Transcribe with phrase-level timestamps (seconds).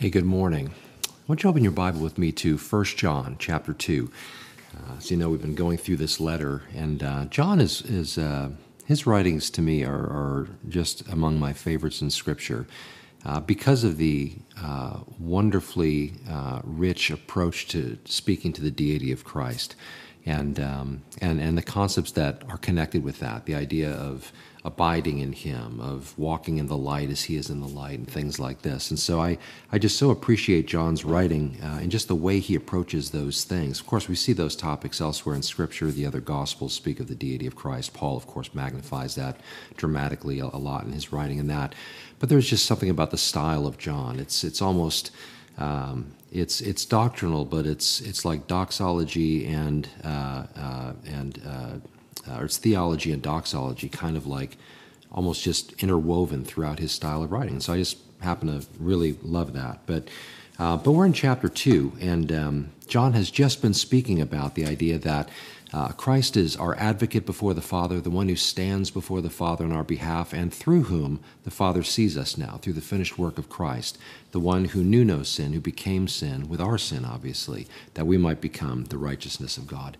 [0.00, 0.70] Hey, good morning.
[1.04, 4.08] I want you open your Bible with me to 1 John chapter 2.
[4.72, 8.16] Uh, as you know, we've been going through this letter, and uh, John is, is
[8.16, 8.50] uh,
[8.84, 12.68] his writings to me are, are, just among my favorites in Scripture
[13.24, 19.24] uh, because of the uh, wonderfully uh, rich approach to speaking to the deity of
[19.24, 19.74] Christ
[20.24, 24.30] and, um, and, and the concepts that are connected with that, the idea of
[24.64, 28.10] abiding in him, of walking in the light as he is in the light, and
[28.10, 28.90] things like this.
[28.90, 29.38] And so I,
[29.70, 33.80] I just so appreciate John's writing uh, and just the way he approaches those things.
[33.80, 35.90] Of course, we see those topics elsewhere in Scripture.
[35.90, 37.94] The other Gospels speak of the deity of Christ.
[37.94, 39.36] Paul, of course, magnifies that
[39.76, 41.74] dramatically a, a lot in his writing and that.
[42.18, 44.18] But there's just something about the style of John.
[44.18, 45.10] It's, it's almost.
[45.56, 51.40] Um, it's it's doctrinal, but it's it's like doxology and uh, uh, and
[52.28, 54.56] uh, or it's theology and doxology, kind of like
[55.10, 57.60] almost just interwoven throughout his style of writing.
[57.60, 59.80] So I just happen to really love that.
[59.86, 60.08] But
[60.58, 64.66] uh, but we're in chapter two, and um, John has just been speaking about the
[64.66, 65.28] idea that
[65.72, 69.64] uh, Christ is our advocate before the Father, the one who stands before the Father
[69.64, 73.38] on our behalf, and through whom the Father sees us now, through the finished work
[73.38, 73.98] of Christ,
[74.32, 78.18] the one who knew no sin, who became sin with our sin, obviously, that we
[78.18, 79.96] might become the righteousness of God.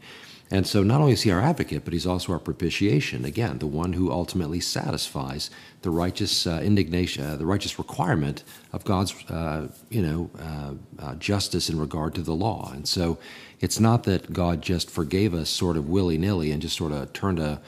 [0.51, 3.25] And so not only is he our advocate, but he's also our propitiation.
[3.25, 5.51] Again, the one who ultimately satisfies
[5.83, 11.15] the righteous uh, indignation, uh, the righteous requirement of God's, uh, you know, uh, uh,
[11.17, 12.73] justice in regard to the law.
[12.73, 13.19] And so
[13.61, 17.13] it's not that God just forgave us sort of willy nilly and just sort of
[17.13, 17.61] turned a,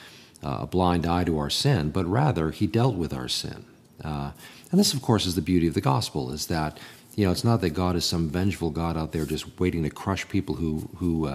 [0.42, 3.64] a, blind eye to our sin, but rather he dealt with our sin.
[4.02, 4.30] Uh,
[4.70, 6.78] and this, of course, is the beauty of the gospel: is that
[7.16, 9.90] you know it's not that God is some vengeful God out there just waiting to
[9.90, 11.26] crush people who who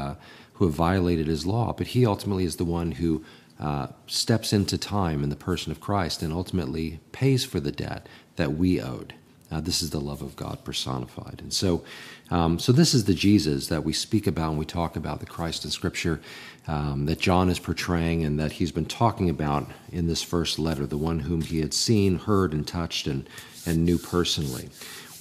[0.55, 3.23] who have violated his law, but he ultimately is the one who
[3.59, 8.07] uh, steps into time in the person of Christ and ultimately pays for the debt
[8.35, 9.13] that we owed.
[9.51, 11.39] Uh, this is the love of God personified.
[11.41, 11.83] And so,
[12.31, 15.25] um, so this is the Jesus that we speak about when we talk about the
[15.25, 16.19] Christ in Scripture
[16.67, 20.87] um, that John is portraying and that he's been talking about in this first letter,
[20.87, 23.29] the one whom he had seen, heard, and touched and,
[23.65, 24.69] and knew personally.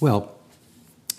[0.01, 0.34] Well,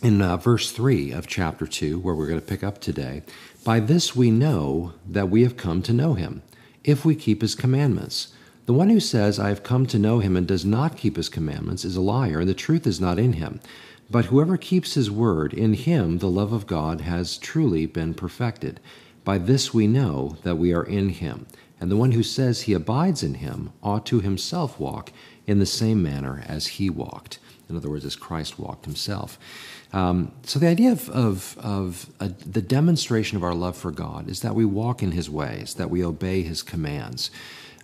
[0.02, 3.22] in uh, verse 3 of chapter 2, where we're going to pick up today,
[3.64, 6.42] by this we know that we have come to know him,
[6.84, 8.32] if we keep his commandments.
[8.66, 11.28] The one who says, I have come to know him, and does not keep his
[11.28, 13.60] commandments, is a liar, and the truth is not in him.
[14.10, 18.80] But whoever keeps his word, in him the love of God has truly been perfected.
[19.24, 21.46] By this we know that we are in him.
[21.80, 25.10] And the one who says he abides in him ought to himself walk
[25.46, 27.38] in the same manner as he walked.
[27.68, 29.38] In other words, as Christ walked himself.
[29.96, 34.28] Um, so the idea of, of, of a, the demonstration of our love for God
[34.28, 37.30] is that we walk in his ways, that we obey his commands.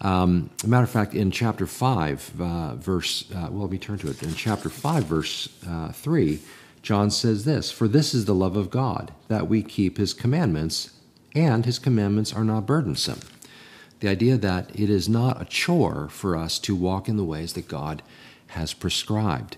[0.03, 4.11] Um, matter of fact, in chapter 5, uh, verse, uh, well, let me turn to
[4.11, 4.23] it.
[4.23, 6.41] In chapter 5, verse uh, 3,
[6.83, 10.91] John says this For this is the love of God, that we keep his commandments,
[11.35, 13.21] and his commandments are not burdensome.
[14.01, 17.55] The idea that it is not a chore for us to walk in the ways
[17.55, 18.03] that God
[18.49, 19.57] has prescribed.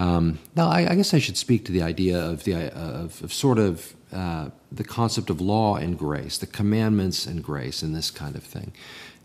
[0.00, 3.32] Um, now, I, I, guess I should speak to the idea of the of, of
[3.34, 8.10] sort of uh, the concept of law and grace, the commandments and grace, and this
[8.10, 8.72] kind of thing.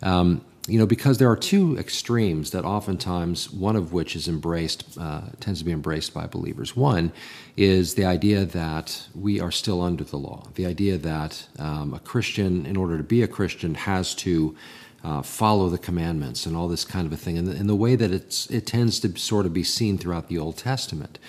[0.03, 4.97] Um, you know, because there are two extremes that oftentimes one of which is embraced,
[4.99, 6.75] uh, tends to be embraced by believers.
[6.75, 7.13] One
[7.55, 11.99] is the idea that we are still under the law, the idea that um, a
[11.99, 14.57] Christian, in order to be a Christian, has to
[15.05, 17.75] uh, follow the commandments and all this kind of a thing, and the, and the
[17.75, 21.19] way that it's, it tends to sort of be seen throughout the Old Testament.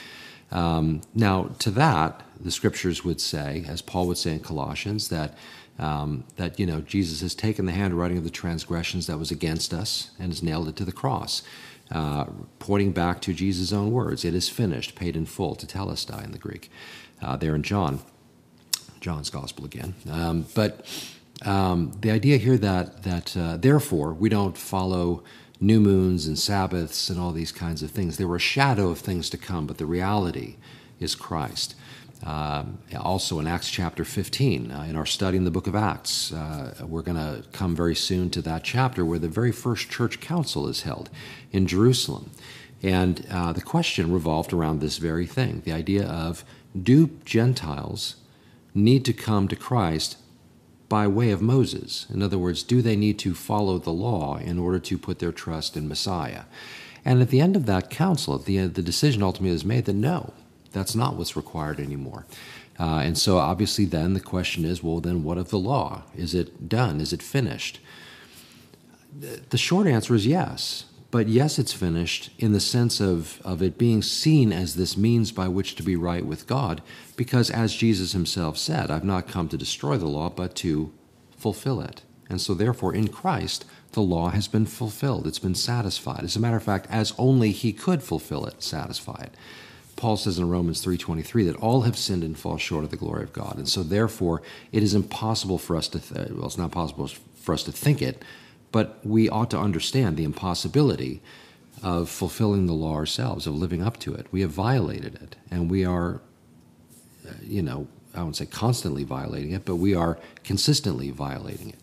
[0.50, 5.36] Um, now, to that, the scriptures would say, as Paul would say in Colossians, that
[5.78, 9.74] um, that you know Jesus has taken the handwriting of the transgressions that was against
[9.74, 11.42] us and has nailed it to the cross,
[11.90, 12.24] uh,
[12.58, 16.38] pointing back to Jesus' own words: "It is finished, paid in full." Tetelestai in the
[16.38, 16.70] Greek,
[17.20, 18.00] uh, there in John,
[19.00, 19.94] John's Gospel again.
[20.10, 20.86] Um, but
[21.44, 25.22] um, the idea here that that uh, therefore we don't follow
[25.60, 28.16] new moons and Sabbaths and all these kinds of things.
[28.16, 30.56] They were a shadow of things to come, but the reality
[31.00, 31.74] is Christ.
[32.24, 36.32] Um, also in Acts chapter 15, uh, in our study in the book of Acts,
[36.32, 40.20] uh, we're going to come very soon to that chapter where the very first church
[40.20, 41.10] council is held
[41.52, 42.30] in Jerusalem.
[42.82, 46.44] And uh, the question revolved around this very thing the idea of
[46.80, 48.16] do Gentiles
[48.74, 50.16] need to come to Christ
[50.88, 52.06] by way of Moses?
[52.12, 55.32] In other words, do they need to follow the law in order to put their
[55.32, 56.42] trust in Messiah?
[57.04, 59.84] And at the end of that council, at the, end, the decision ultimately is made
[59.84, 60.32] that no,
[60.72, 62.26] that's not what's required anymore.
[62.78, 66.02] Uh, and so obviously, then the question is well, then what of the law?
[66.14, 67.00] Is it done?
[67.00, 67.80] Is it finished?
[69.18, 73.78] The short answer is yes, but yes, it's finished in the sense of, of it
[73.78, 76.82] being seen as this means by which to be right with God,
[77.16, 80.92] because as Jesus himself said, I've not come to destroy the law, but to
[81.36, 82.02] fulfill it.
[82.28, 85.26] And so, therefore, in Christ, the law has been fulfilled.
[85.26, 86.24] It's been satisfied.
[86.24, 89.34] As a matter of fact, as only he could fulfill it, satisfy it.
[89.96, 93.22] Paul says in Romans 3:23 that all have sinned and fall short of the glory
[93.22, 93.56] of God.
[93.56, 97.54] And so therefore it is impossible for us to th- well it's not possible for
[97.54, 98.22] us to think it,
[98.76, 101.22] but we ought to understand the impossibility
[101.82, 104.26] of fulfilling the law ourselves, of living up to it.
[104.30, 106.20] We have violated it and we are
[107.26, 111.80] uh, you know, I wouldn't say constantly violating it, but we are consistently violating it.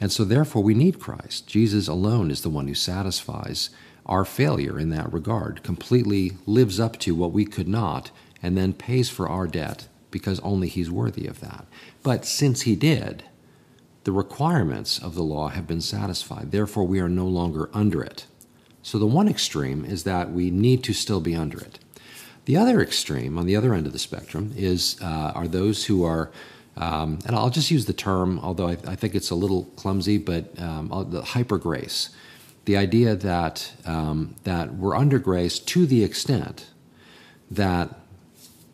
[0.00, 1.46] And so therefore we need Christ.
[1.46, 3.70] Jesus alone is the one who satisfies
[4.04, 8.10] our failure in that regard, completely lives up to what we could not,
[8.42, 11.64] and then pays for our debt because only He's worthy of that.
[12.02, 13.22] But since He did,
[14.04, 16.52] the requirements of the law have been satisfied.
[16.52, 18.26] Therefore, we are no longer under it.
[18.82, 21.78] So the one extreme is that we need to still be under it.
[22.44, 26.04] The other extreme, on the other end of the spectrum, is uh, are those who
[26.04, 26.30] are,
[26.76, 30.18] um, and I'll just use the term, although I, I think it's a little clumsy,
[30.18, 32.10] but um, the hyper grace
[32.64, 36.66] the idea that um, that we're under grace to the extent
[37.50, 37.90] that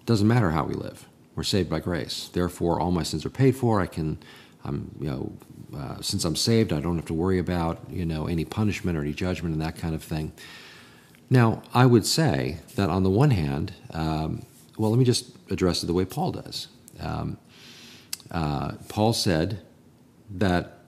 [0.06, 1.06] doesn't matter how we live.
[1.34, 2.28] We're saved by grace.
[2.32, 3.80] Therefore, all my sins are paid for.
[3.80, 4.18] I can,
[4.64, 5.32] I'm, you know,
[5.76, 9.02] uh, since I'm saved, I don't have to worry about you know any punishment or
[9.02, 10.32] any judgment and that kind of thing.
[11.28, 14.44] Now, I would say that on the one hand, um,
[14.76, 16.68] well, let me just address it the way Paul does.
[16.98, 17.38] Um,
[18.30, 19.60] uh, Paul said
[20.28, 20.78] that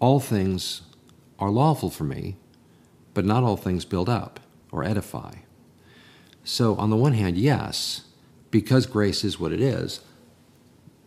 [0.00, 0.82] all things
[1.38, 2.36] are lawful for me,
[3.14, 4.40] but not all things build up
[4.70, 5.34] or edify.
[6.44, 8.02] So, on the one hand, yes,
[8.50, 10.00] because grace is what it is,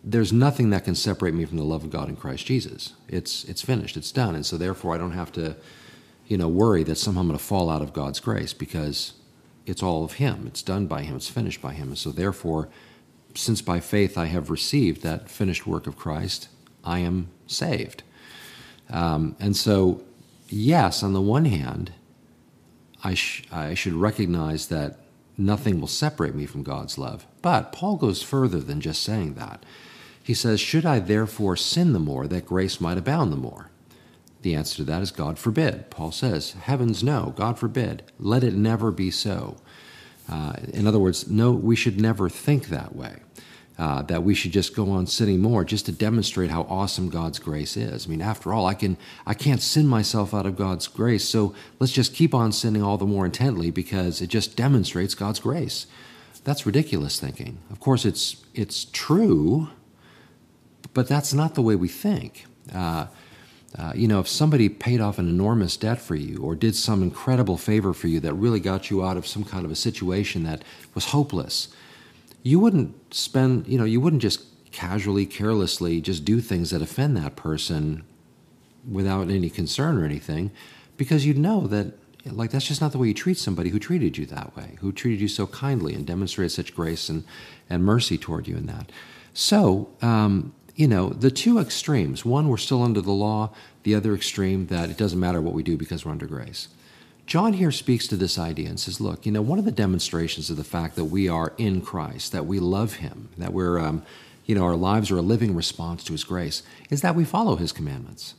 [0.08, 2.92] there's nothing that can separate me from the love of God in Christ Jesus.
[3.08, 4.36] It's, it's finished, it's done.
[4.36, 5.56] And so, therefore, I don't have to
[6.28, 9.14] you know, worry that somehow I'm going to fall out of God's grace because
[9.66, 10.44] it's all of Him.
[10.46, 11.88] It's done by Him, it's finished by Him.
[11.88, 12.68] And so, therefore,
[13.34, 16.48] since by faith I have received that finished work of Christ,
[16.84, 18.04] I am saved.
[18.88, 20.02] Um, and so,
[20.48, 21.92] yes, on the one hand,
[23.02, 25.00] I, sh- I should recognize that
[25.36, 27.26] nothing will separate me from God's love.
[27.42, 29.64] But Paul goes further than just saying that.
[30.26, 33.70] He says, Should I therefore sin the more that grace might abound the more?
[34.42, 35.88] The answer to that is God forbid.
[35.88, 38.02] Paul says, Heavens, no, God forbid.
[38.18, 39.56] Let it never be so.
[40.28, 43.20] Uh, in other words, no, we should never think that way
[43.78, 47.38] uh, that we should just go on sinning more just to demonstrate how awesome God's
[47.38, 48.06] grace is.
[48.06, 48.96] I mean, after all, I can
[49.26, 52.98] I can't sin myself out of God's grace, so let's just keep on sinning all
[52.98, 55.86] the more intently because it just demonstrates God's grace.
[56.44, 57.58] That's ridiculous thinking.
[57.70, 59.68] Of course, it's it's true,
[60.96, 62.46] but that's not the way we think.
[62.74, 63.06] Uh,
[63.78, 67.02] uh, you know, if somebody paid off an enormous debt for you or did some
[67.02, 70.44] incredible favor for you that really got you out of some kind of a situation
[70.44, 70.64] that
[70.94, 71.68] was hopeless,
[72.42, 74.40] you wouldn't spend, you know, you wouldn't just
[74.72, 78.02] casually, carelessly just do things that offend that person
[78.90, 80.50] without any concern or anything
[80.96, 81.92] because you'd know that
[82.24, 84.92] like that's just not the way you treat somebody who treated you that way who
[84.92, 87.22] treated you so kindly and demonstrated such grace and,
[87.68, 88.90] and mercy toward you in that
[89.32, 93.50] so um, you know the two extremes one we're still under the law
[93.82, 96.68] the other extreme that it doesn't matter what we do because we're under grace
[97.26, 100.48] John here speaks to this idea and says, look, you know, one of the demonstrations
[100.48, 104.04] of the fact that we are in Christ, that we love Him, that we're, um,
[104.44, 107.56] you know, our lives are a living response to His grace, is that we follow
[107.56, 108.36] His commandments.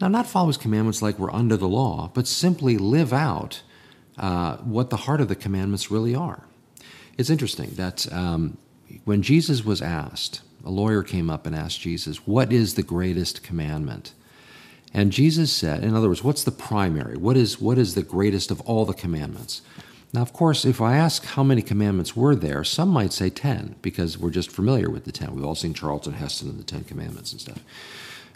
[0.00, 3.62] Now, not follow His commandments like we're under the law, but simply live out
[4.18, 6.48] uh, what the heart of the commandments really are.
[7.16, 8.58] It's interesting that um,
[9.04, 13.42] when Jesus was asked, a lawyer came up and asked Jesus, What is the greatest
[13.42, 14.12] commandment?
[14.92, 17.18] And Jesus said, in other words, what's the primary?
[17.18, 19.60] What is, what is the greatest of all the commandments?
[20.14, 23.76] Now, of course, if I ask how many commandments were there, some might say 10
[23.82, 25.34] because we're just familiar with the 10.
[25.34, 27.60] We've all seen Charlton Heston and the 10 commandments and stuff.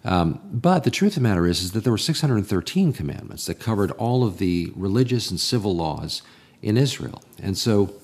[0.04, 3.54] Um, but the truth of the matter is, is that there were 613 commandments that
[3.54, 6.22] covered all of the religious and civil laws
[6.60, 7.22] in Israel.
[7.42, 7.94] And so,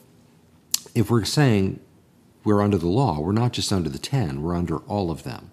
[0.94, 1.80] if we're saying
[2.46, 5.50] we're under the law, we're not just under the 10, we're under all of them.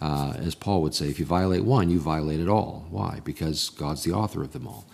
[0.00, 2.86] Uh, as Paul would say, if you violate one, you violate it all.
[2.88, 3.20] Why?
[3.24, 4.86] Because God's the author of them all.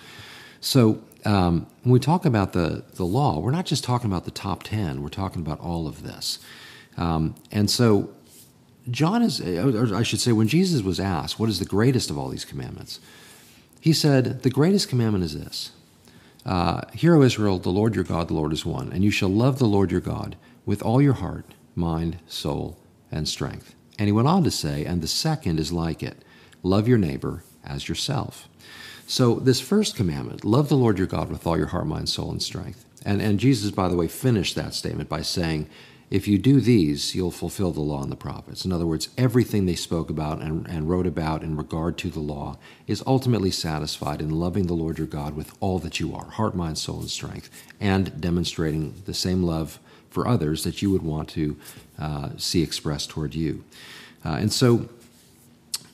[0.60, 4.30] So um, when we talk about the, the law, we're not just talking about the
[4.30, 6.38] top 10, we're talking about all of this.
[6.96, 8.10] Um, and so
[8.90, 12.16] John is, or I should say, when Jesus was asked, what is the greatest of
[12.16, 13.00] all these commandments?
[13.80, 15.72] He said, the greatest commandment is this
[16.46, 19.28] uh, Hear, O Israel, the Lord your God, the Lord is one, and you shall
[19.28, 22.78] love the Lord your God with all your heart, mind, soul,
[23.10, 23.74] and strength.
[23.98, 26.24] And he went on to say, and the second is like it
[26.62, 28.48] love your neighbor as yourself.
[29.06, 32.30] So, this first commandment, love the Lord your God with all your heart, mind, soul,
[32.30, 32.86] and strength.
[33.04, 35.68] And, and Jesus, by the way, finished that statement by saying,
[36.10, 38.64] if you do these, you'll fulfill the law and the prophets.
[38.64, 42.20] In other words, everything they spoke about and, and, wrote about in regard to the
[42.20, 42.56] law
[42.86, 46.54] is ultimately satisfied in loving the Lord your God with all that you are heart,
[46.54, 49.80] mind, soul, and strength, and demonstrating the same love
[50.14, 51.56] for others that you would want to
[51.98, 53.64] uh, see expressed toward you.
[54.24, 54.88] Uh, and so,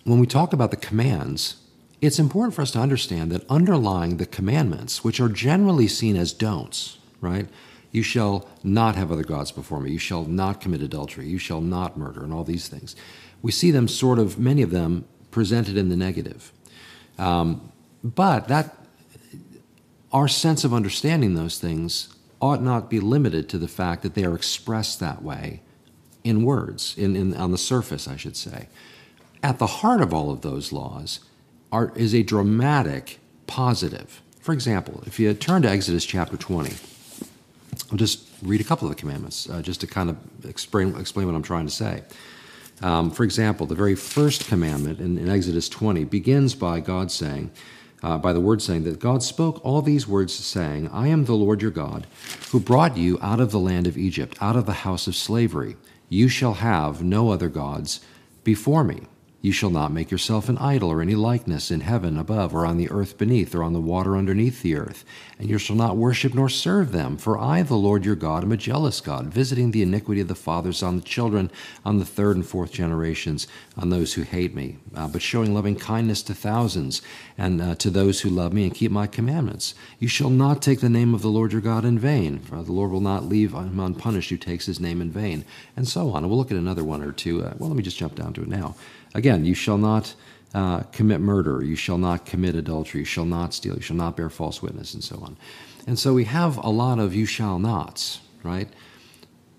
[0.05, 1.57] when we talk about the commands,
[2.03, 6.35] it's important for us to understand that underlying the commandments, which are generally seen as
[6.35, 7.49] don'ts, right?
[7.93, 9.91] You shall not have other gods before me.
[9.91, 11.27] You shall not commit adultery.
[11.27, 12.95] You shall not murder, and all these things.
[13.41, 16.53] We see them sort of, many of them, presented in the negative.
[17.19, 17.73] Um,
[18.05, 18.77] but that,
[20.13, 24.25] our sense of understanding those things ought not be limited to the fact that they
[24.25, 25.61] are expressed that way
[26.25, 28.69] in words, in, in, on the surface, I should say.
[29.43, 31.21] At the heart of all of those laws
[31.73, 34.23] are, is a dramatic positive.
[34.41, 36.75] For example, if you turn to Exodus chapter 20,
[37.91, 41.27] I'll just read a couple of the commandments uh, just to kind of explain, explain
[41.27, 42.03] what I'm trying to say.
[42.83, 47.51] Um, for example, the very first commandment in, in Exodus 20 begins by God saying,
[48.03, 51.35] uh, by the word saying that God spoke all these words, saying, I am the
[51.35, 52.07] Lord your God,
[52.51, 55.77] who brought you out of the land of Egypt, out of the house of slavery.
[56.09, 58.01] You shall have no other gods
[58.43, 59.03] before me.
[59.43, 62.77] You shall not make yourself an idol or any likeness in heaven above, or on
[62.77, 65.03] the earth beneath, or on the water underneath the earth.
[65.39, 67.17] And you shall not worship nor serve them.
[67.17, 70.35] For I, the Lord your God, am a jealous God, visiting the iniquity of the
[70.35, 71.51] fathers on the children,
[71.87, 73.47] on the third and fourth generations,
[73.79, 77.01] on those who hate me, uh, but showing loving kindness to thousands,
[77.39, 79.75] and uh, to those who love me and keep my commandments.
[79.99, 82.73] You shall not take the name of the Lord your God in vain, for the
[82.73, 86.25] Lord will not leave him unpunished who takes his name in vain, and so on.
[86.25, 87.43] And we'll look at another one or two.
[87.43, 88.75] Uh, well, let me just jump down to it now.
[89.15, 90.15] Again, you shall not
[90.55, 94.17] uh, commit murder, you shall not commit adultery, you shall not steal, you shall not
[94.17, 95.37] bear false witness, and so on.
[95.87, 98.69] And so we have a lot of you shall nots, right?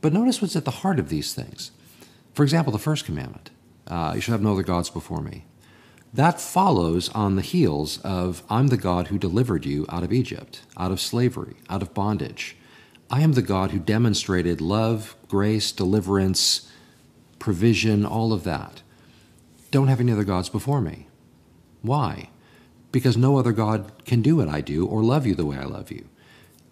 [0.02, 1.72] But notice what's at the heart of these things.
[2.34, 3.52] For example, the first commandment
[3.88, 5.46] uh, you shall have no other gods before me.
[6.14, 10.62] That follows on the heels of I'm the God who delivered you out of Egypt,
[10.78, 12.56] out of slavery, out of bondage.
[13.10, 16.70] I am the God who demonstrated love, grace, deliverance,
[17.40, 18.82] provision, all of that.
[19.72, 21.08] Don't have any other gods before me.
[21.82, 22.30] Why?
[22.92, 25.64] Because no other God can do what I do or love you the way I
[25.64, 26.08] love you.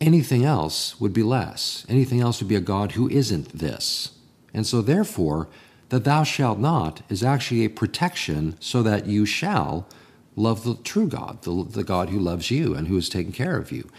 [0.01, 1.85] Anything else would be less.
[1.89, 4.11] Anything else would be a God who isn't this.
[4.53, 5.47] And so, therefore,
[5.89, 9.87] the thou shalt not is actually a protection so that you shall
[10.35, 13.57] love the true God, the, the God who loves you and who is taking care
[13.57, 13.89] of you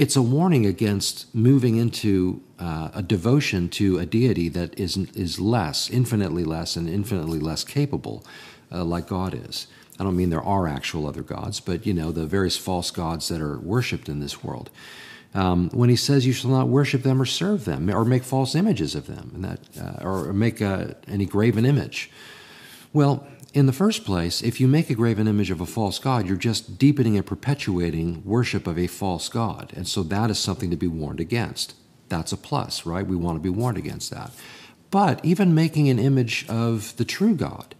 [0.00, 5.38] it's a warning against moving into uh, a devotion to a deity that is, is
[5.38, 8.24] less, infinitely less, and infinitely less capable,
[8.72, 9.66] uh, like God is.
[9.98, 13.28] I don't mean there are actual other gods, but you know the various false gods
[13.28, 14.70] that are worshipped in this world.
[15.34, 18.54] Um, when he says you shall not worship them or serve them or make false
[18.54, 22.10] images of them, and that uh, or make uh, any graven image.
[22.94, 26.26] Well, in the first place, if you make a graven image of a false god,
[26.26, 29.72] you're just deepening and perpetuating worship of a false god.
[29.76, 31.74] And so that is something to be warned against.
[32.08, 33.06] That's a plus, right?
[33.06, 34.30] We want to be warned against that.
[34.90, 37.74] But even making an image of the true God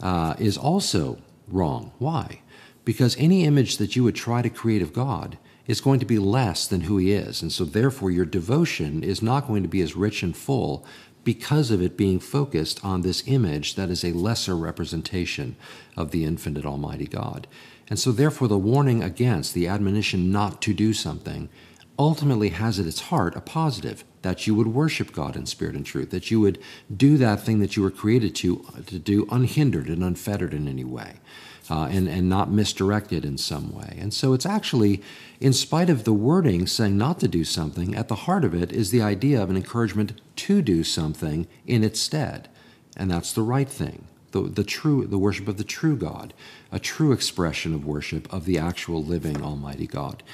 [0.00, 1.18] uh, is also
[1.48, 1.92] wrong.
[1.98, 2.40] Why?
[2.84, 6.18] Because any image that you would try to create of God is going to be
[6.18, 7.40] less than who He is.
[7.40, 10.84] And so, therefore, your devotion is not going to be as rich and full
[11.24, 15.56] because of it being focused on this image that is a lesser representation
[15.96, 17.46] of the infinite Almighty God.
[17.88, 21.48] And so, therefore, the warning against, the admonition not to do something,
[21.98, 25.84] ultimately has at its heart a positive that you would worship God in spirit and
[25.84, 26.58] truth, that you would
[26.94, 30.84] do that thing that you were created to, to do unhindered and unfettered in any
[30.84, 31.20] way
[31.70, 33.96] uh, and, and not misdirected in some way.
[34.00, 35.02] And so it's actually,
[35.40, 38.72] in spite of the wording saying not to do something, at the heart of it
[38.72, 42.48] is the idea of an encouragement to do something in its stead.
[42.96, 44.06] And that's the right thing.
[44.32, 46.34] The, the true the worship of the true God,
[46.72, 50.24] a true expression of worship of the actual living Almighty God.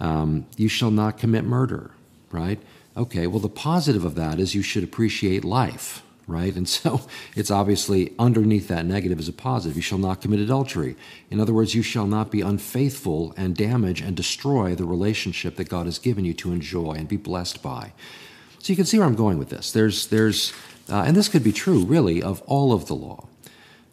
[0.00, 1.90] Um, you shall not commit murder,
[2.30, 2.58] right?
[2.96, 6.54] Okay, well, the positive of that is you should appreciate life, right?
[6.54, 7.02] And so
[7.36, 9.76] it's obviously underneath that negative is a positive.
[9.76, 10.96] You shall not commit adultery.
[11.30, 15.68] In other words, you shall not be unfaithful and damage and destroy the relationship that
[15.68, 17.92] God has given you to enjoy and be blessed by.
[18.58, 19.72] So you can see where I'm going with this.
[19.72, 20.52] There's, there's,
[20.88, 23.28] uh, and this could be true, really, of all of the law.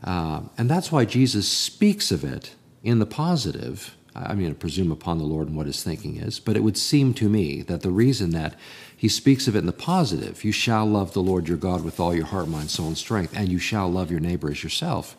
[0.04, 4.92] Uh, and that's why Jesus speaks of it in the positive I mean, I presume
[4.92, 7.82] upon the Lord and what his thinking is, but it would seem to me that
[7.82, 8.56] the reason that
[9.02, 12.00] he speaks of it in the positive, you shall love the Lord your God with
[12.00, 15.18] all your heart, mind, soul, and strength, and you shall love your neighbor as yourself,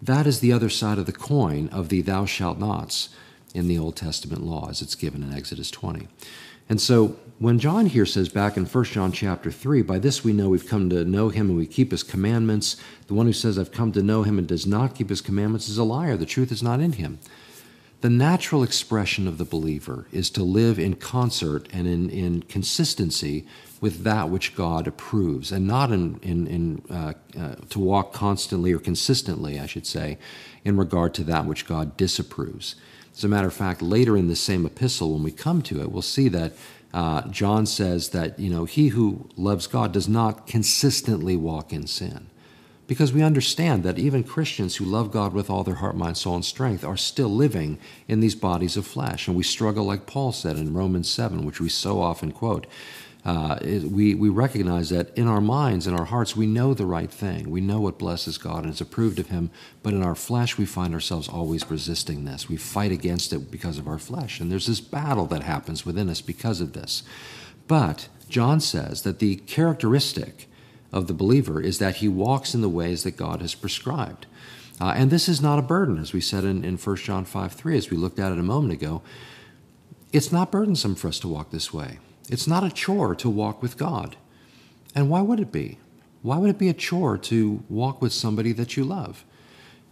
[0.00, 3.10] That is the other side of the coin of the thou shalt nots
[3.52, 6.08] in the Old Testament law as it's given in Exodus 20.
[6.70, 10.32] And so when John here says back in 1 John chapter 3, by this we
[10.32, 12.78] know we've come to know him and we keep his commandments.
[13.08, 15.68] The one who says, I've come to know him and does not keep his commandments
[15.68, 16.16] is a liar.
[16.16, 17.18] The truth is not in him.
[18.04, 23.46] The natural expression of the believer is to live in concert and in, in consistency
[23.80, 28.74] with that which God approves, and not in, in, in uh, uh, to walk constantly
[28.74, 30.18] or consistently, I should say,
[30.66, 32.74] in regard to that which God disapproves.
[33.14, 35.90] As a matter of fact, later in the same epistle, when we come to it,
[35.90, 36.52] we'll see that
[36.92, 41.86] uh, John says that you know he who loves God does not consistently walk in
[41.86, 42.28] sin
[42.86, 46.34] because we understand that even Christians who love God with all their heart, mind, soul,
[46.34, 49.26] and strength are still living in these bodies of flesh.
[49.26, 52.66] And we struggle, like Paul said in Romans 7, which we so often quote.
[53.24, 57.10] Uh, we, we recognize that in our minds, in our hearts, we know the right
[57.10, 57.50] thing.
[57.50, 59.50] We know what blesses God and is approved of Him.
[59.82, 62.50] But in our flesh, we find ourselves always resisting this.
[62.50, 64.40] We fight against it because of our flesh.
[64.40, 67.02] And there's this battle that happens within us because of this.
[67.66, 70.50] But John says that the characteristic
[70.94, 74.26] of the believer is that he walks in the ways that God has prescribed.
[74.80, 77.52] Uh, and this is not a burden, as we said in, in 1 John 5
[77.52, 79.02] 3, as we looked at it a moment ago.
[80.12, 81.98] It's not burdensome for us to walk this way.
[82.28, 84.16] It's not a chore to walk with God.
[84.94, 85.78] And why would it be?
[86.22, 89.24] Why would it be a chore to walk with somebody that you love?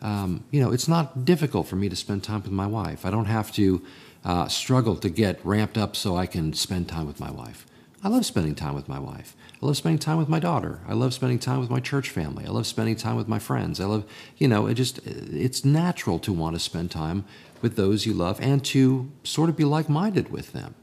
[0.01, 3.05] Um, you know, it's not difficult for me to spend time with my wife.
[3.05, 3.83] I don't have to
[4.25, 7.67] uh, struggle to get ramped up so I can spend time with my wife.
[8.05, 9.37] I love spending time with my wife.
[9.63, 10.81] I love spending time with my daughter.
[10.89, 12.45] I love spending time with my church family.
[12.45, 13.79] I love spending time with my friends.
[13.79, 14.05] I love,
[14.39, 17.25] you know, it just, it's natural to want to spend time
[17.61, 20.75] with those you love and to sort of be like minded with them.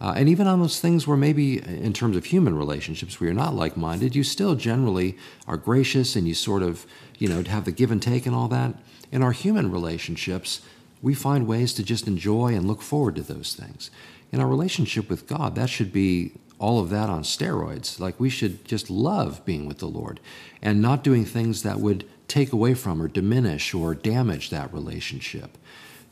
[0.00, 3.34] Uh, and even on those things where maybe, in terms of human relationships, where you're
[3.34, 6.86] not like minded, you still generally are gracious and you sort of,
[7.18, 8.74] you know, have the give and take and all that.
[9.12, 10.62] In our human relationships,
[11.02, 13.90] we find ways to just enjoy and look forward to those things.
[14.32, 17.98] In our relationship with God, that should be all of that on steroids.
[17.98, 20.20] Like we should just love being with the Lord
[20.62, 25.58] and not doing things that would take away from or diminish or damage that relationship.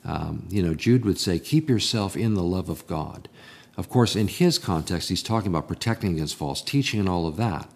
[0.05, 3.29] Um, you know, Jude would say, keep yourself in the love of God.
[3.77, 7.37] Of course, in his context, he's talking about protecting against false teaching and all of
[7.37, 7.69] that.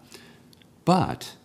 [0.85, 1.37] But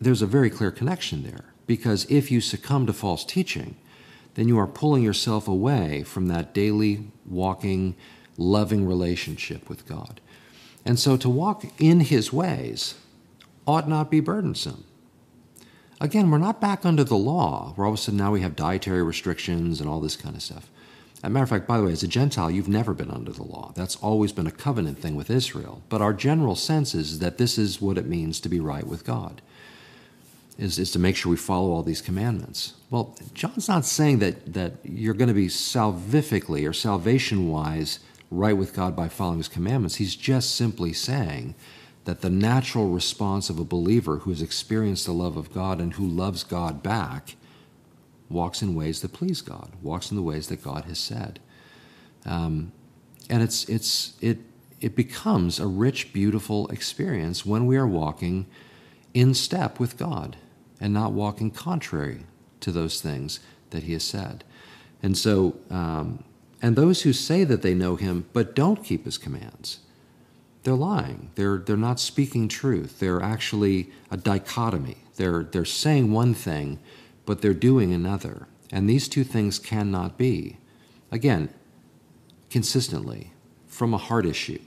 [0.00, 3.76] there's a very clear connection there because if you succumb to false teaching,
[4.34, 7.94] then you are pulling yourself away from that daily walking,
[8.38, 10.22] loving relationship with God.
[10.86, 12.94] And so to walk in His ways
[13.66, 14.84] ought not be burdensome.
[16.00, 18.56] Again, we're not back under the law, where all of a sudden now we have
[18.56, 20.70] dietary restrictions and all this kind of stuff.
[21.16, 23.32] As a matter of fact, by the way, as a Gentile, you've never been under
[23.32, 23.72] the law.
[23.74, 25.82] That's always been a covenant thing with Israel.
[25.88, 29.04] But our general sense is that this is what it means to be right with
[29.04, 29.42] God,
[30.56, 32.74] is, is to make sure we follow all these commandments.
[32.90, 37.98] Well, John's not saying that, that you're going to be salvifically or salvation wise
[38.30, 39.96] right with God by following his commandments.
[39.96, 41.54] He's just simply saying
[42.04, 45.94] that the natural response of a believer who has experienced the love of God and
[45.94, 47.36] who loves God back
[48.30, 51.40] walks in ways that please God, walks in the ways that God has said.
[52.26, 52.72] Um,
[53.30, 54.38] and it's, it's, it,
[54.80, 58.46] it becomes a rich, beautiful experience when we are walking
[59.14, 60.36] in step with God
[60.80, 62.24] and not walking contrary
[62.60, 64.44] to those things that He has said.
[65.02, 66.24] And so, um,
[66.60, 69.80] and those who say that they know him but don't keep his commands.
[70.64, 71.30] They're lying.
[71.34, 72.98] They're, they're not speaking truth.
[72.98, 74.98] They're actually a dichotomy.
[75.16, 76.78] They're, they're saying one thing,
[77.26, 78.48] but they're doing another.
[78.70, 80.58] And these two things cannot be.
[81.10, 81.48] Again,
[82.50, 83.32] consistently,
[83.66, 84.60] from a heart issue.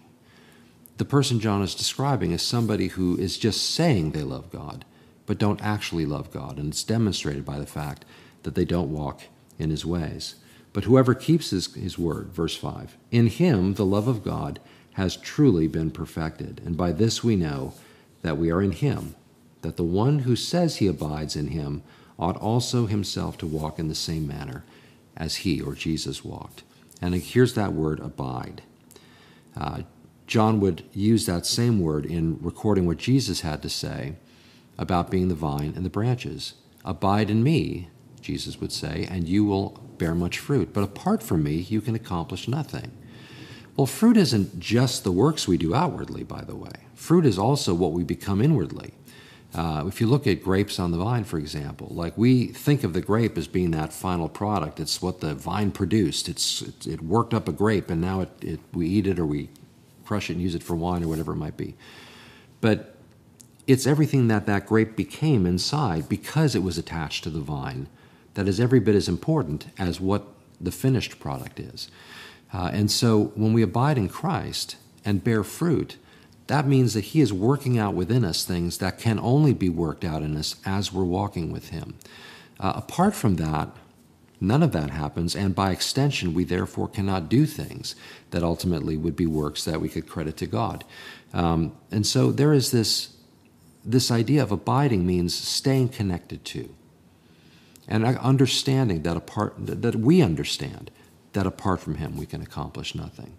[0.97, 4.85] The person John is describing is somebody who is just saying they love God,
[5.25, 6.57] but don't actually love God.
[6.57, 8.05] And it's demonstrated by the fact
[8.43, 9.21] that they don't walk
[9.59, 10.35] in his ways.
[10.73, 14.59] But whoever keeps his, his word, verse 5, in him the love of God
[14.93, 16.61] has truly been perfected.
[16.65, 17.73] And by this we know
[18.21, 19.15] that we are in him,
[19.61, 21.83] that the one who says he abides in him
[22.19, 24.63] ought also himself to walk in the same manner
[25.17, 26.63] as he or Jesus walked.
[27.01, 28.61] And here's that word abide.
[29.57, 29.81] Uh,
[30.27, 34.15] John would use that same word in recording what Jesus had to say
[34.77, 36.53] about being the vine and the branches.
[36.85, 37.89] Abide in me,
[38.21, 40.73] Jesus would say, and you will bear much fruit.
[40.73, 42.91] But apart from me, you can accomplish nothing.
[43.75, 46.71] Well, fruit isn't just the works we do outwardly, by the way.
[46.93, 48.93] Fruit is also what we become inwardly.
[49.53, 52.93] Uh, if you look at grapes on the vine, for example, like we think of
[52.93, 54.79] the grape as being that final product.
[54.79, 56.29] It's what the vine produced.
[56.29, 59.25] It's it, it worked up a grape, and now it, it, we eat it or
[59.25, 59.49] we
[60.05, 61.75] crush it and use it for wine or whatever it might be.
[62.61, 62.95] But
[63.67, 67.87] it's everything that that grape became inside because it was attached to the vine
[68.33, 70.25] that is every bit as important as what
[70.59, 71.89] the finished product is.
[72.53, 75.97] Uh, and so when we abide in Christ and bear fruit,
[76.47, 80.03] that means that He is working out within us things that can only be worked
[80.03, 81.95] out in us as we're walking with Him.
[82.59, 83.69] Uh, apart from that,
[84.39, 87.95] none of that happens, and by extension, we therefore cannot do things
[88.31, 90.83] that ultimately would be works that we could credit to God.
[91.33, 93.15] Um, and so there is this,
[93.85, 96.75] this idea of abiding means staying connected to
[97.87, 100.91] and understanding that apart that we understand
[101.33, 103.37] that apart from him we can accomplish nothing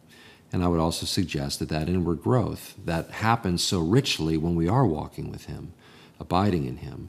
[0.53, 4.69] and i would also suggest that that inward growth that happens so richly when we
[4.69, 5.73] are walking with him
[6.19, 7.09] abiding in him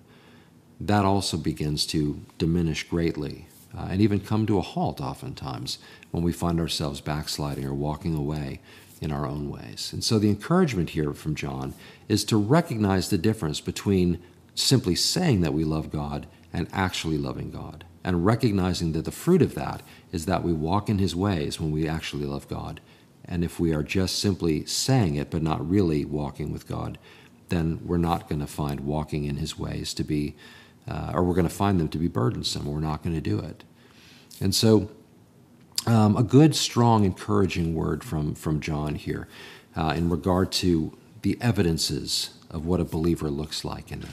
[0.80, 5.80] that also begins to diminish greatly uh, and even come to a halt oftentimes
[6.12, 8.60] when we find ourselves backsliding or walking away
[9.02, 9.91] in our own ways.
[9.91, 11.74] And so the encouragement here from John
[12.08, 14.22] is to recognize the difference between
[14.56, 19.42] simply saying that we love God and actually loving God, and recognizing that the fruit
[19.42, 22.80] of that is that we walk in His ways when we actually love God.
[23.26, 26.98] And if we are just simply saying it but not really walking with God,
[27.50, 30.36] then we're not going to find walking in His ways to be,
[30.88, 32.66] uh, or we're going to find them to be burdensome.
[32.66, 33.63] We're not going to do it.
[34.39, 34.89] And so,
[35.86, 39.28] um, a good, strong, encouraging word from, from John here
[39.76, 44.10] uh, in regard to the evidences of what a believer looks like in that.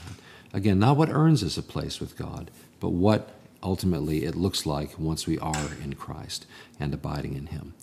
[0.53, 3.29] Again, not what earns us a place with God, but what
[3.63, 6.45] ultimately it looks like once we are in Christ
[6.79, 7.73] and abiding in Him.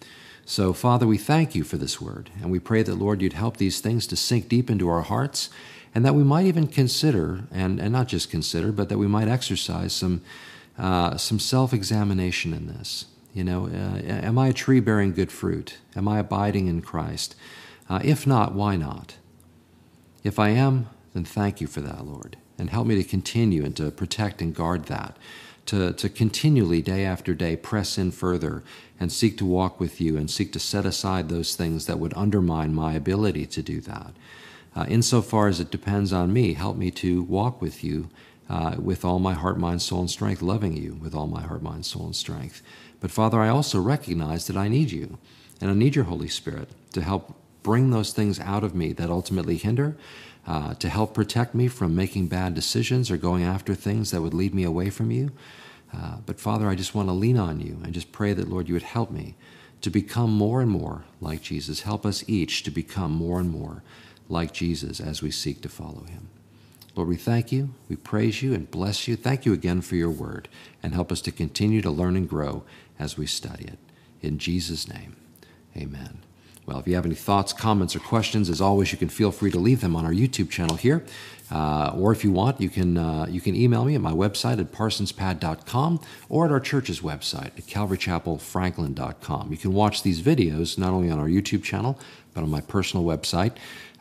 [0.45, 3.57] So, Father, we thank you for this word, and we pray that, Lord, you'd help
[3.59, 5.51] these things to sink deep into our hearts,
[5.95, 9.29] and that we might even consider, and, and not just consider, but that we might
[9.29, 10.23] exercise some,
[10.79, 13.07] uh, some self examination in this.
[13.35, 15.79] You know, uh, am I a tree bearing good fruit?
[15.95, 17.35] Am I abiding in Christ?
[17.89, 19.17] Uh, if not, why not?
[20.25, 23.77] If I am, then thank you for that, Lord and help me to continue and
[23.77, 25.17] to protect and guard that.
[25.67, 28.63] To, to continually, day after day, press in further
[28.99, 32.15] and seek to walk with you and seek to set aside those things that would
[32.17, 34.13] undermine my ability to do that.
[34.75, 38.09] Uh, insofar as it depends on me, help me to walk with you
[38.49, 41.63] uh, with all my heart, mind, soul, and strength, loving you with all my heart,
[41.63, 42.63] mind, soul, and strength.
[43.01, 45.19] But Father, I also recognize that I need you,
[45.61, 47.35] and I need your Holy Spirit to help
[47.69, 49.95] bring those things out of me that ultimately hinder
[50.47, 54.33] uh, to help protect me from making bad decisions or going after things that would
[54.33, 55.31] lead me away from you.
[55.95, 58.69] Uh, but Father, I just want to lean on you and just pray that, Lord,
[58.69, 59.35] you would help me
[59.83, 61.83] to become more and more like Jesus.
[61.83, 63.83] Help us each to become more and more
[64.31, 66.31] like Jesus as we seek to follow him.
[66.97, 69.15] Lord, we thank you, we praise you, and bless you.
[69.15, 70.49] Thank you again for your word,
[70.83, 72.63] and help us to continue to learn and grow
[72.99, 73.79] as we study it.
[74.23, 75.17] In Jesus' name,
[75.77, 76.23] amen.
[76.69, 79.51] Well, if you have any thoughts, comments, or questions, as always, you can feel free
[79.53, 81.03] to leave them on our YouTube channel here.
[81.51, 84.61] Uh, or if you want, you can, uh, you can email me at my website
[84.61, 89.51] at parsonspad.com or at our church's website at calvarychapelfranklin.com.
[89.51, 91.99] You can watch these videos not only on our YouTube channel,
[92.35, 93.53] but on my personal website.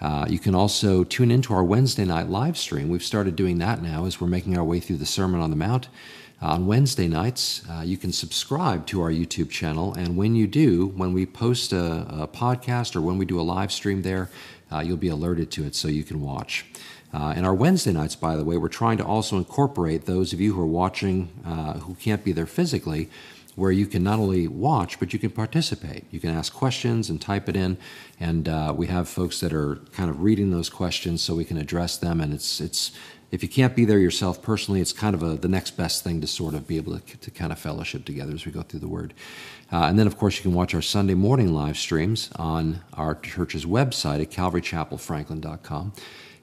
[0.02, 2.90] Uh, you can also tune into our Wednesday night live stream.
[2.90, 5.56] We've started doing that now as we're making our way through the Sermon on the
[5.56, 5.88] Mount.
[6.40, 9.96] On Wednesday nights, uh, you can subscribe to our YouTube channel.
[9.96, 13.42] And when you do, when we post a, a podcast or when we do a
[13.42, 14.30] live stream there,
[14.72, 16.66] uh, you'll be alerted to it so you can watch.
[17.12, 20.40] Uh, and our Wednesday nights, by the way, we're trying to also incorporate those of
[20.40, 23.10] you who are watching uh, who can't be there physically,
[23.58, 26.06] where you can not only watch, but you can participate.
[26.12, 27.76] You can ask questions and type it in.
[28.20, 31.58] And uh, we have folks that are kind of reading those questions so we can
[31.58, 32.22] address them.
[32.22, 32.92] And it's, it's,
[33.32, 36.22] if you can't be there yourself personally, it's kind of a, the next best thing
[36.22, 38.82] to sort of be able to, to kind of fellowship together as we go through
[38.82, 39.16] the Word.
[39.72, 43.16] Uh, and then, of course, you can watch our Sunday morning live streams on our
[43.16, 45.94] church's website at calvarychapelfranklin.com.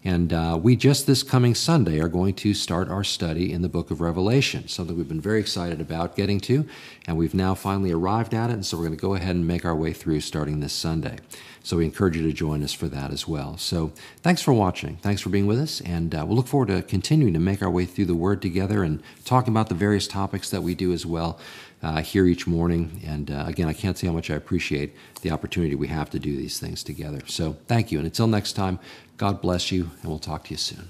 [0.05, 3.71] And uh, we just this coming Sunday are going to start our study in the
[3.71, 6.69] book of Revelation, something we've been very excited about getting to,
[7.07, 8.53] and we've now finally arrived at it.
[8.53, 11.17] And so we're going to go ahead and make our way through starting this Sunday.
[11.63, 13.57] So we encourage you to join us for that as well.
[13.57, 14.97] So thanks for watching.
[14.97, 15.81] Thanks for being with us.
[15.81, 18.85] And uh, we'll look forward to continuing to make our way through the Word together
[18.85, 21.39] and talking about the various topics that we do as well
[21.85, 23.03] uh, here each morning.
[23.07, 26.19] And uh, again, I can't say how much I appreciate the opportunity we have to
[26.19, 27.21] do these things together.
[27.27, 27.99] So thank you.
[27.99, 28.79] And until next time,
[29.19, 30.89] God bless you, and we'll talk to you soon.